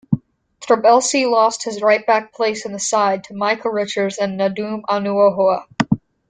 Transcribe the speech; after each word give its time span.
Trabelsi 0.61 1.29
lost 1.29 1.63
his 1.65 1.79
right-back 1.83 2.33
place 2.33 2.65
in 2.65 2.71
the 2.73 2.79
side 2.79 3.23
to 3.25 3.35
Micah 3.35 3.69
Richards 3.69 4.17
and 4.17 4.35
Nedum 4.35 4.81
Onuoha. 4.89 5.65